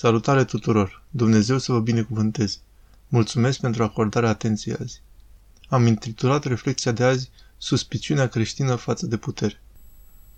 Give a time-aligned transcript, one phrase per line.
[0.00, 1.02] Salutare tuturor!
[1.10, 2.56] Dumnezeu să vă binecuvânteze!
[3.08, 5.02] Mulțumesc pentru acordarea atenției azi.
[5.68, 9.62] Am intitulat reflexia de azi Suspiciunea creștină față de putere.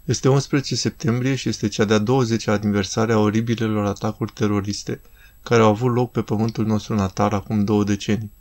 [0.05, 5.01] Este 11 septembrie și este cea de-a 20-a aniversare a oribilelor atacuri teroriste
[5.43, 8.33] care au avut loc pe pământul nostru natal acum două decenii.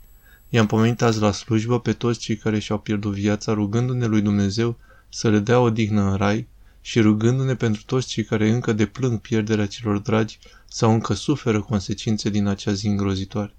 [0.48, 4.76] I-am pomenit azi la slujbă pe toți cei care și-au pierdut viața rugându-ne lui Dumnezeu
[5.08, 6.48] să le dea o dignă în rai
[6.84, 10.38] și rugându-ne pentru toți cei care încă deplâng pierderea celor dragi
[10.68, 13.54] sau încă suferă consecințe din acea zi îngrozitoare.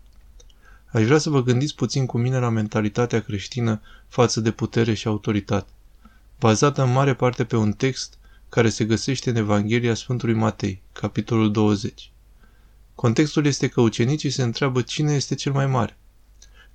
[0.86, 5.08] Aș vrea să vă gândiți puțin cu mine la mentalitatea creștină față de putere și
[5.08, 5.72] autoritate,
[6.40, 8.18] bazată în mare parte pe un text
[8.50, 12.12] care se găsește în Evanghelia Sfântului Matei, capitolul 20.
[12.96, 15.98] Contextul este că ucenicii se întreabă cine este cel mai mare.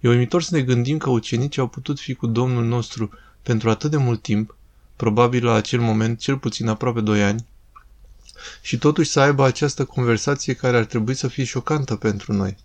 [0.01, 3.10] E uimitor să ne gândim că ucenicii au putut fi cu Domnul nostru
[3.42, 4.56] pentru atât de mult timp,
[4.98, 7.47] probabil la acel moment cel puțin aproape 2 ani,
[8.61, 12.57] și totuși să aibă această conversație care ar trebui să fie șocantă pentru noi,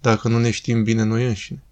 [0.00, 1.62] dacă nu ne știm bine noi înșine.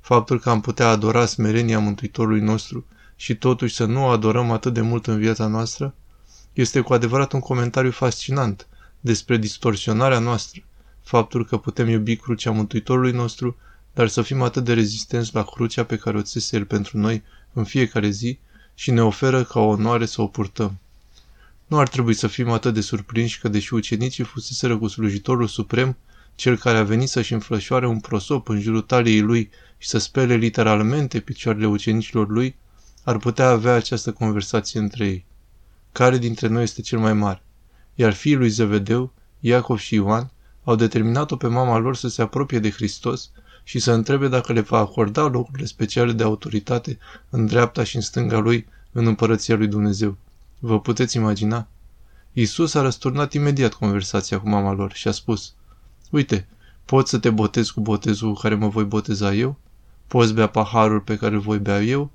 [0.00, 4.74] Faptul că am putea adora smerenia Mântuitorului nostru și totuși să nu o adorăm atât
[4.74, 5.94] de mult în viața noastră,
[6.52, 8.66] este cu adevărat un comentariu fascinant
[9.00, 10.62] despre distorsionarea noastră,
[11.02, 13.56] faptul că putem iubi crucea Mântuitorului nostru,
[13.94, 17.22] dar să fim atât de rezistenți la crucea pe care o țese El pentru noi
[17.52, 18.38] în fiecare zi
[18.74, 20.78] și ne oferă ca o onoare să o purtăm.
[21.66, 25.96] Nu ar trebui să fim atât de surprinși că, deși ucenicii fuseseră cu slujitorul suprem,
[26.34, 30.34] cel care a venit să-și înflășoare un prosop în jurul taliei lui și să spele
[30.34, 32.56] literalmente picioarele ucenicilor lui,
[33.04, 35.24] ar putea avea această conversație între ei.
[35.92, 37.42] Care dintre noi este cel mai mare?
[37.94, 40.30] Iar fiii lui Zevedeu, Iacov și Ioan,
[40.64, 43.30] au determinat-o pe mama lor să se apropie de Hristos
[43.64, 46.98] și să întrebe dacă le va acorda locurile speciale de autoritate
[47.30, 50.16] în dreapta și în stânga lui în împărăția lui Dumnezeu.
[50.58, 51.68] Vă puteți imagina?
[52.32, 55.52] Isus a răsturnat imediat conversația cu mama lor și a spus,
[56.10, 56.46] Uite,
[56.84, 59.56] poți să te botezi cu botezul cu care mă voi boteza eu?
[60.06, 62.10] Poți bea paharul pe care îl voi bea eu?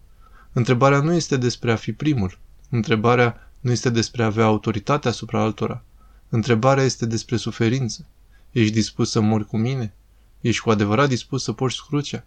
[0.54, 2.38] Întrebarea nu este despre a fi primul.
[2.70, 5.84] Întrebarea nu este despre a avea autoritate asupra altora.
[6.30, 8.06] Întrebarea este despre suferință.
[8.52, 9.94] Ești dispus să mori cu mine?
[10.42, 12.26] Ești cu adevărat dispus să porți crucea?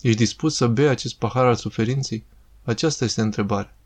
[0.00, 2.24] Ești dispus să bei acest pahar al suferinței?
[2.64, 3.76] Aceasta este întrebarea.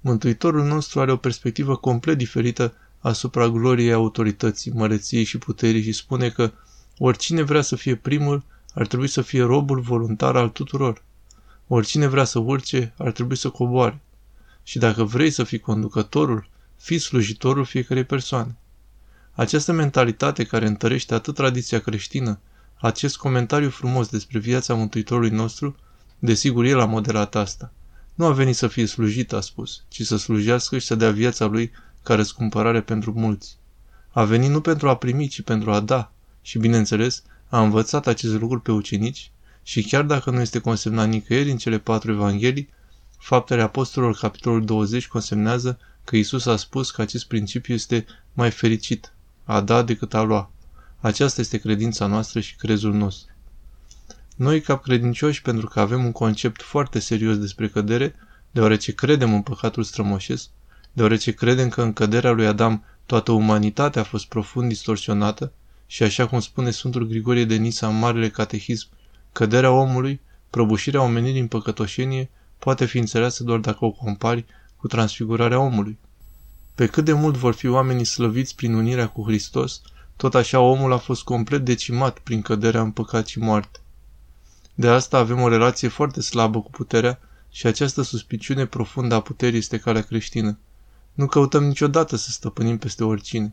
[0.00, 6.30] Mântuitorul nostru are o perspectivă complet diferită asupra gloriei autorității, măreției și puterii și spune
[6.30, 6.52] că
[6.98, 8.44] oricine vrea să fie primul
[8.74, 11.02] ar trebui să fie robul voluntar al tuturor.
[11.66, 14.00] Oricine vrea să urce ar trebui să coboare.
[14.62, 18.56] Și dacă vrei să fii conducătorul, fii slujitorul fiecarei persoane.
[19.32, 22.40] Această mentalitate care întărește atât tradiția creștină,
[22.80, 25.76] acest comentariu frumos despre viața Mântuitorului nostru,
[26.18, 27.72] desigur el a modelat asta.
[28.14, 31.44] Nu a venit să fie slujit, a spus, ci să slujească și să dea viața
[31.44, 31.70] lui
[32.02, 33.56] ca răscumpărare pentru mulți.
[34.10, 36.12] A venit nu pentru a primi, ci pentru a da.
[36.42, 39.30] Și, bineînțeles, a învățat acest lucru pe ucenici
[39.62, 42.68] și chiar dacă nu este consemnat nicăieri în cele patru evanghelii,
[43.18, 49.12] Faptele Apostolilor, capitolul 20, consemnează că Isus a spus că acest principiu este mai fericit,
[49.44, 50.50] a da decât a lua.
[51.00, 53.34] Aceasta este credința noastră și crezul nostru.
[54.36, 58.14] Noi, ca credincioși, pentru că avem un concept foarte serios despre cădere,
[58.50, 60.48] deoarece credem în păcatul strămoșesc,
[60.92, 65.52] deoarece credem că în căderea lui Adam toată umanitatea a fost profund distorsionată
[65.86, 68.88] și așa cum spune Sfântul Grigorie de Nisa în Marele Catehism,
[69.32, 74.44] căderea omului, prăbușirea omenirii în păcătoșenie, poate fi înțeleasă doar dacă o compari
[74.76, 75.98] cu transfigurarea omului.
[76.74, 79.80] Pe cât de mult vor fi oamenii slăviți prin unirea cu Hristos,
[80.20, 83.78] tot așa omul a fost complet decimat prin căderea în păcat și moarte.
[84.74, 87.20] De asta avem o relație foarte slabă cu puterea
[87.50, 90.58] și această suspiciune profundă a puterii este calea creștină.
[91.12, 93.52] Nu căutăm niciodată să stăpânim peste oricine.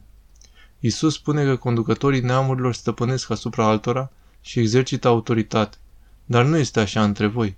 [0.80, 4.12] Isus spune că conducătorii neamurilor stăpânesc asupra altora
[4.42, 5.78] și exercită autoritate,
[6.26, 7.56] dar nu este așa între voi.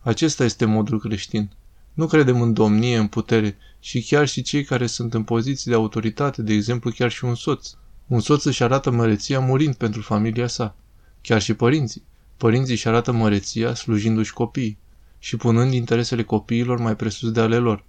[0.00, 1.50] Acesta este modul creștin.
[1.92, 5.76] Nu credem în domnie, în putere și chiar și cei care sunt în poziții de
[5.76, 7.74] autoritate, de exemplu chiar și un soț.
[8.06, 10.74] Un soț își arată măreția murind pentru familia sa.
[11.20, 12.02] Chiar și părinții.
[12.36, 14.78] Părinții își arată măreția slujindu-și copiii
[15.18, 17.84] și punând interesele copiilor mai presus de ale lor.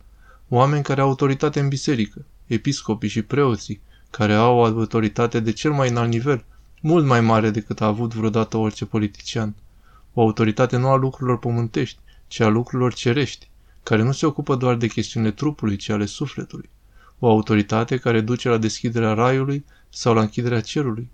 [0.50, 5.72] Oameni care au autoritate în biserică, episcopii și preoții, care au o autoritate de cel
[5.72, 6.46] mai înalt nivel,
[6.82, 9.56] mult mai mare decât a avut vreodată orice politician.
[10.14, 13.50] O autoritate nu a lucrurilor pământești, ci a lucrurilor cerești,
[13.84, 16.70] care nu se ocupă doar de chestiunile trupului, ci ale sufletului.
[17.20, 19.66] O autoritate care duce la deschiderea raiului
[19.98, 21.10] sau la închiderea cerului.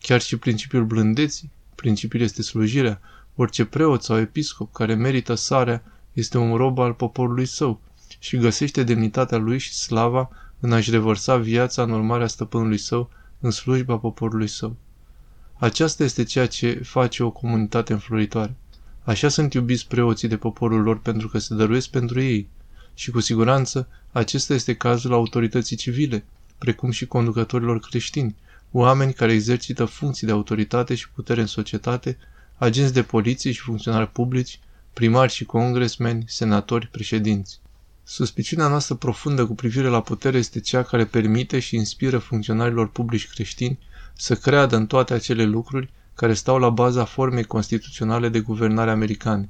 [0.00, 3.00] Chiar și principiul blândeții, principiul este slujirea,
[3.34, 5.82] orice preot sau episcop care merită sarea
[6.12, 7.80] este un rob al poporului său
[8.18, 13.10] și găsește demnitatea lui și slava în a-și revărsa viața în urmarea stăpânului său
[13.40, 14.76] în slujba poporului său.
[15.54, 18.54] Aceasta este ceea ce face o comunitate înfloritoare.
[19.02, 22.48] Așa sunt iubiți preoții de poporul lor pentru că se dăruiesc pentru ei.
[22.94, 26.24] Și cu siguranță, acesta este cazul autorității civile,
[26.64, 28.36] precum și conducătorilor creștini,
[28.72, 32.18] oameni care exercită funcții de autoritate și putere în societate,
[32.56, 34.60] agenți de poliție și funcționari publici,
[34.92, 37.60] primari și congresmeni, senatori, președinți.
[38.04, 43.28] Suspiciunea noastră profundă cu privire la putere este cea care permite și inspiră funcționarilor publici
[43.28, 43.78] creștini
[44.16, 49.48] să creadă în toate acele lucruri care stau la baza formei constituționale de guvernare americane.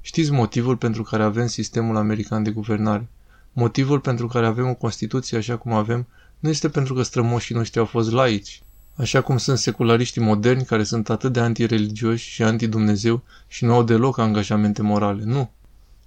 [0.00, 3.08] Știți motivul pentru care avem sistemul american de guvernare?
[3.52, 6.06] Motivul pentru care avem o Constituție așa cum avem
[6.38, 8.62] nu este pentru că strămoșii noștri au fost laici,
[8.94, 13.82] așa cum sunt seculariștii moderni care sunt atât de antireligioși și anti-Dumnezeu și nu au
[13.82, 15.22] deloc angajamente morale.
[15.24, 15.50] Nu.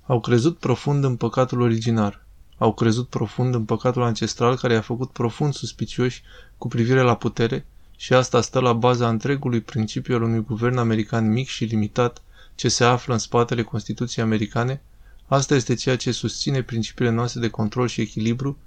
[0.06, 2.25] Au crezut profund în păcatul originar.
[2.57, 6.22] Au crezut profund în păcatul ancestral care i-a făcut profund suspicioși
[6.57, 7.66] cu privire la putere
[7.98, 12.22] și asta stă la baza întregului principiu al unui guvern american mic și limitat
[12.56, 14.81] ce se află în spatele Constituției americane,
[15.28, 18.57] asta este ceea ce susține principiile noastre de control și echilibru,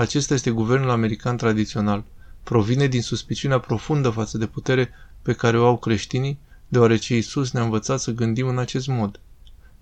[0.00, 2.04] acesta este guvernul american tradițional.
[2.42, 4.90] Provine din suspiciunea profundă față de putere
[5.22, 9.20] pe care o au creștinii, deoarece Isus ne-a învățat să gândim în acest mod.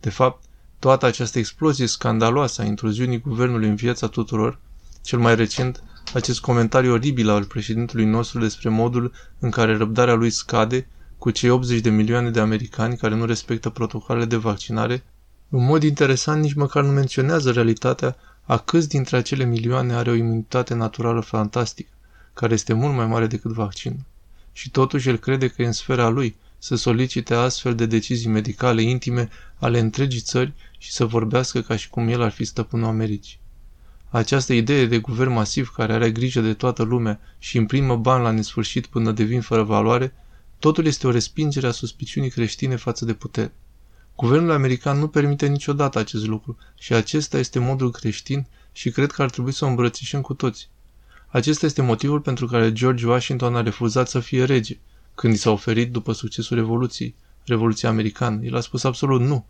[0.00, 0.44] De fapt,
[0.78, 4.58] toată această explozie scandaloasă a intruziunii guvernului în viața tuturor,
[5.02, 5.82] cel mai recent,
[6.14, 11.50] acest comentariu oribil al președintelui nostru despre modul în care răbdarea lui scade cu cei
[11.50, 15.04] 80 de milioane de americani care nu respectă protocoalele de vaccinare,
[15.48, 18.16] în mod interesant nici măcar nu menționează realitatea
[18.46, 21.90] a câți dintre acele milioane are o imunitate naturală fantastică,
[22.34, 24.04] care este mult mai mare decât vaccinul.
[24.52, 28.82] Și totuși el crede că e în sfera lui să solicite astfel de decizii medicale
[28.82, 29.28] intime
[29.58, 33.38] ale întregii țări și să vorbească ca și cum el ar fi stăpânul Americii.
[34.08, 38.30] Această idee de guvern masiv care are grijă de toată lumea și imprimă bani la
[38.30, 40.14] nesfârșit până devin fără valoare,
[40.58, 43.52] totul este o respingere a suspiciunii creștine față de putere.
[44.16, 49.22] Guvernul american nu permite niciodată acest lucru și acesta este modul creștin și cred că
[49.22, 50.68] ar trebui să o îmbrățișăm cu toți.
[51.26, 54.78] Acesta este motivul pentru care George Washington a refuzat să fie rege,
[55.14, 57.14] când i s-a oferit după succesul Revoluției,
[57.44, 58.44] Revoluția Americană.
[58.44, 59.46] El a spus absolut nu.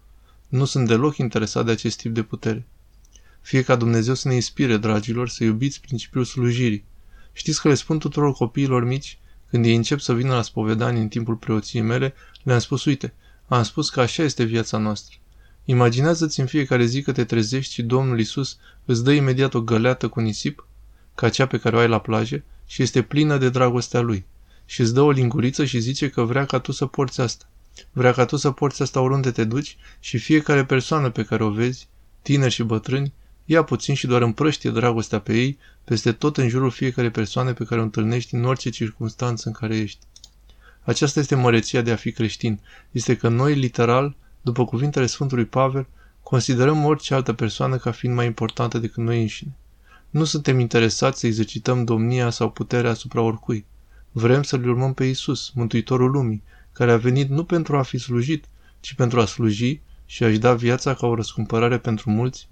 [0.49, 2.67] Nu sunt deloc interesat de acest tip de putere.
[3.41, 6.85] Fie ca Dumnezeu să ne inspire, dragilor, să iubiți principiul slujirii.
[7.33, 9.19] Știți că le spun tuturor copiilor mici,
[9.51, 13.15] când ei încep să vină la spovedanie în timpul preoției mele, le-am spus, uite,
[13.49, 15.17] am spus că așa este viața noastră.
[15.65, 20.09] Imaginează-ți în fiecare zi că te trezești și Domnul Isus îți dă imediat o găleată
[20.09, 20.67] cu nisip,
[21.15, 24.25] ca cea pe care o ai la plajă, și este plină de dragostea Lui.
[24.65, 27.49] Și îți dă o linguriță și zice că vrea ca tu să porți asta.
[27.93, 31.51] Vrea ca tu să porți asta oriunde te duci și fiecare persoană pe care o
[31.51, 31.89] vezi,
[32.23, 33.13] tineri și bătrâni,
[33.45, 37.65] ia puțin și doar împrăștie dragostea pe ei peste tot în jurul fiecare persoane pe
[37.65, 39.99] care o întâlnești în orice circunstanță în care ești.
[40.87, 42.61] Aceasta este măreția de a fi creștin.
[42.91, 45.87] Este că noi, literal, după cuvintele Sfântului Pavel,
[46.23, 49.57] considerăm orice altă persoană ca fiind mai importantă decât noi înșine.
[50.11, 53.65] Nu suntem interesați să exercităm domnia sau puterea asupra oricui.
[54.13, 56.43] Vrem să-L urmăm pe Isus, Mântuitorul lumii,
[56.73, 58.45] care a venit nu pentru a fi slujit,
[58.81, 62.49] ci pentru a sluji și a-și da viața ca o răscumpărare pentru mulți.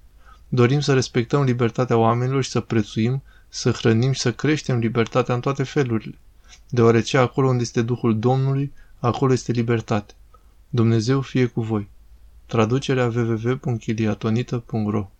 [0.48, 5.40] Dorim să respectăm libertatea oamenilor și să prețuim, să hrănim și să creștem libertatea în
[5.40, 6.18] toate felurile
[6.68, 10.14] deoarece acolo unde este Duhul Domnului, acolo este libertate.
[10.68, 11.88] Dumnezeu fie cu voi.
[12.46, 15.10] Traducerea www.chiliatonita.ro